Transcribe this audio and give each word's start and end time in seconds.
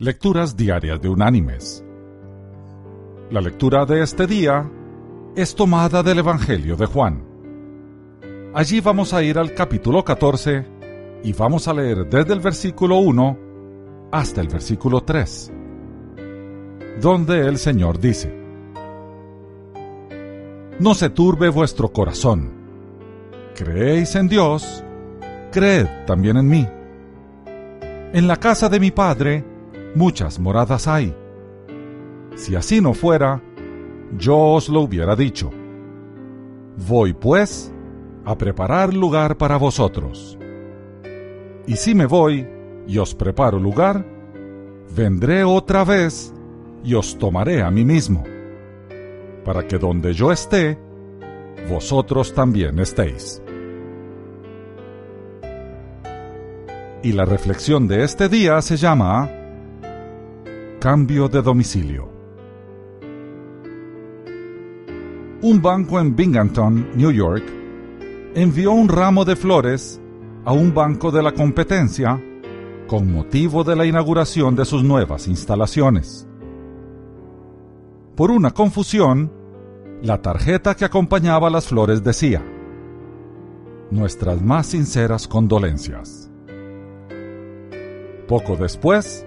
Lecturas 0.00 0.56
Diarias 0.56 1.02
de 1.02 1.08
Unánimes. 1.08 1.84
La 3.32 3.40
lectura 3.40 3.84
de 3.84 4.00
este 4.00 4.28
día 4.28 4.70
es 5.34 5.56
tomada 5.56 6.04
del 6.04 6.20
Evangelio 6.20 6.76
de 6.76 6.86
Juan. 6.86 7.24
Allí 8.54 8.78
vamos 8.78 9.12
a 9.12 9.24
ir 9.24 9.40
al 9.40 9.54
capítulo 9.54 10.04
14 10.04 10.64
y 11.24 11.32
vamos 11.32 11.66
a 11.66 11.74
leer 11.74 12.08
desde 12.08 12.32
el 12.32 12.38
versículo 12.38 12.98
1 12.98 13.38
hasta 14.12 14.40
el 14.40 14.46
versículo 14.46 15.00
3, 15.00 15.52
donde 17.00 17.40
el 17.48 17.58
Señor 17.58 17.98
dice, 17.98 18.32
No 20.78 20.94
se 20.94 21.10
turbe 21.10 21.48
vuestro 21.48 21.88
corazón. 21.88 22.52
Creéis 23.56 24.14
en 24.14 24.28
Dios, 24.28 24.84
creed 25.50 25.88
también 26.06 26.36
en 26.36 26.46
mí. 26.46 26.68
En 28.12 28.28
la 28.28 28.36
casa 28.36 28.68
de 28.68 28.78
mi 28.78 28.92
Padre, 28.92 29.57
muchas 29.98 30.38
moradas 30.38 30.86
hay. 30.86 31.14
Si 32.36 32.54
así 32.54 32.80
no 32.80 32.94
fuera, 32.94 33.42
yo 34.16 34.38
os 34.38 34.68
lo 34.68 34.82
hubiera 34.82 35.16
dicho. 35.16 35.50
Voy, 36.88 37.12
pues, 37.12 37.72
a 38.24 38.38
preparar 38.38 38.94
lugar 38.94 39.36
para 39.36 39.56
vosotros. 39.56 40.38
Y 41.66 41.76
si 41.76 41.94
me 41.94 42.06
voy 42.06 42.46
y 42.86 42.98
os 42.98 43.14
preparo 43.14 43.58
lugar, 43.58 44.06
vendré 44.94 45.42
otra 45.42 45.84
vez 45.84 46.32
y 46.84 46.94
os 46.94 47.18
tomaré 47.18 47.62
a 47.62 47.70
mí 47.70 47.84
mismo, 47.84 48.22
para 49.44 49.66
que 49.66 49.78
donde 49.78 50.14
yo 50.14 50.30
esté, 50.30 50.78
vosotros 51.68 52.32
también 52.32 52.78
estéis. 52.78 53.42
Y 57.02 57.12
la 57.12 57.24
reflexión 57.24 57.88
de 57.88 58.04
este 58.04 58.28
día 58.28 58.62
se 58.62 58.76
llama 58.76 59.37
Cambio 60.80 61.28
de 61.28 61.42
domicilio. 61.42 62.08
Un 65.42 65.60
banco 65.60 65.98
en 65.98 66.14
Binghamton, 66.14 66.90
New 66.94 67.10
York, 67.10 67.42
envió 68.36 68.70
un 68.70 68.88
ramo 68.88 69.24
de 69.24 69.34
flores 69.34 70.00
a 70.44 70.52
un 70.52 70.72
banco 70.72 71.10
de 71.10 71.20
la 71.20 71.32
competencia 71.32 72.22
con 72.86 73.12
motivo 73.12 73.64
de 73.64 73.74
la 73.74 73.86
inauguración 73.86 74.54
de 74.54 74.64
sus 74.64 74.84
nuevas 74.84 75.26
instalaciones. 75.26 76.28
Por 78.14 78.30
una 78.30 78.52
confusión, 78.52 79.32
la 80.00 80.22
tarjeta 80.22 80.76
que 80.76 80.84
acompañaba 80.84 81.50
las 81.50 81.66
flores 81.66 82.04
decía, 82.04 82.40
Nuestras 83.90 84.40
más 84.40 84.68
sinceras 84.68 85.26
condolencias. 85.26 86.30
Poco 88.28 88.54
después, 88.54 89.24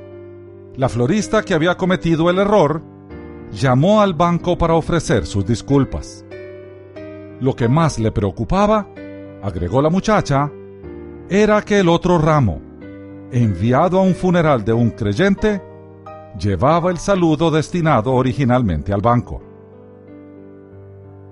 la 0.75 0.88
florista 0.88 1.44
que 1.44 1.53
había 1.53 1.75
cometido 1.75 2.30
el 2.30 2.39
error 2.39 2.81
llamó 3.52 4.02
al 4.02 4.14
banco 4.14 4.58
para 4.58 4.75
ofrecer 4.75 5.25
sus 5.25 5.45
disculpas. 5.45 6.25
Lo 7.39 7.55
que 7.55 7.67
más 7.67 8.00
le 8.00 8.11
preocupaba, 8.11 8.88
agregó 9.42 9.81
la 9.81 9.89
muchacha, 9.89 10.49
era 11.30 11.61
que 11.64 11.80
el 11.80 11.89
otro 11.89 12.17
ramo, 12.17 12.61
enviado 13.31 13.99
a 13.99 14.03
un 14.03 14.16
funeral 14.16 14.64
de 14.64 14.73
un 14.73 14.92
creyente, 14.92 15.61
llevaba 16.39 16.92
el 16.92 16.97
saludo 16.97 17.52
destinado 17.52 18.14
originalmente 18.14 18.94
al 18.94 19.02
banco. 19.02 19.42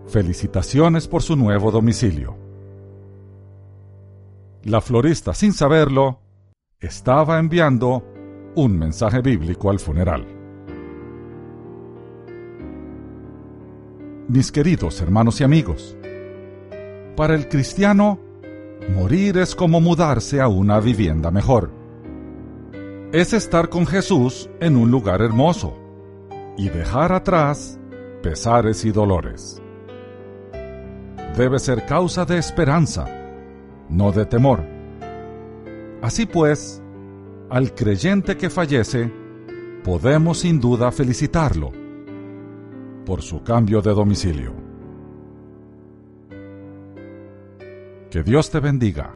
Felicitaciones 0.08 1.08
por 1.08 1.22
su 1.22 1.36
nuevo 1.36 1.72
domicilio. 1.72 2.36
La 4.64 4.82
florista, 4.82 5.34
sin 5.34 5.54
saberlo, 5.54 6.20
estaba 6.80 7.40
enviando 7.40 8.04
un 8.56 8.78
mensaje 8.78 9.22
bíblico 9.22 9.70
al 9.70 9.80
funeral. 9.80 10.26
Mis 14.28 14.52
queridos 14.52 15.02
hermanos 15.02 15.42
y 15.42 15.44
amigos, 15.44 15.98
para 17.16 17.36
el 17.36 17.48
cristiano, 17.48 18.20
morir 18.96 19.38
es 19.38 19.56
como 19.56 19.82
mudarse 19.82 20.40
a 20.40 20.48
una 20.48 20.80
vivienda 20.80 21.32
mejor. 21.32 21.72
Es 23.12 23.34
estar 23.34 23.70
con 23.70 23.86
Jesús 23.88 24.50
en 24.60 24.78
un 24.78 24.92
lugar 24.92 25.22
hermoso 25.22 25.76
y 26.58 26.70
dejar 26.70 27.12
atrás 27.12 27.80
pesares 28.22 28.86
y 28.86 28.92
dolores. 28.92 29.62
Debe 31.36 31.58
ser 31.60 31.86
causa 31.86 32.26
de 32.26 32.38
esperanza, 32.38 33.08
no 33.90 34.12
de 34.12 34.26
temor. 34.26 34.64
Así 36.02 36.26
pues, 36.26 36.82
al 37.50 37.74
creyente 37.74 38.38
que 38.38 38.50
fallece, 38.50 39.12
podemos 39.84 40.40
sin 40.40 40.60
duda 40.60 40.92
felicitarlo 40.92 41.72
por 43.06 43.22
su 43.22 43.44
cambio 43.44 43.82
de 43.82 43.92
domicilio. 43.92 44.54
Que 48.12 48.24
Dios 48.24 48.50
te 48.52 48.60
bendiga. 48.60 49.16